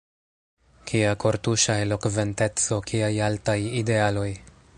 Kia 0.91 1.11
kortuŝa 1.23 1.75
elokventeco; 1.83 2.81
kiaj 2.93 3.15
altaj 3.31 3.59
idealoj! 3.85 4.31